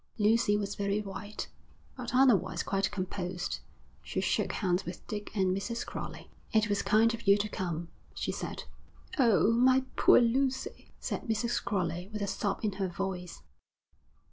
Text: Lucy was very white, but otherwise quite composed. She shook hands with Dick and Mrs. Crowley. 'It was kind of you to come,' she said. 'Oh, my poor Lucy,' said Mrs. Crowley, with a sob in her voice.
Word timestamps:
Lucy 0.17 0.57
was 0.57 0.73
very 0.73 0.99
white, 0.99 1.47
but 1.95 2.15
otherwise 2.15 2.63
quite 2.63 2.89
composed. 2.89 3.59
She 4.01 4.19
shook 4.19 4.53
hands 4.53 4.83
with 4.83 5.05
Dick 5.05 5.29
and 5.35 5.55
Mrs. 5.55 5.85
Crowley. 5.85 6.31
'It 6.51 6.67
was 6.67 6.81
kind 6.81 7.13
of 7.13 7.27
you 7.27 7.37
to 7.37 7.47
come,' 7.47 7.87
she 8.15 8.31
said. 8.31 8.63
'Oh, 9.19 9.51
my 9.51 9.83
poor 9.95 10.19
Lucy,' 10.19 10.91
said 10.99 11.27
Mrs. 11.27 11.63
Crowley, 11.63 12.09
with 12.11 12.23
a 12.23 12.25
sob 12.25 12.61
in 12.63 12.71
her 12.81 12.87
voice. 12.87 13.43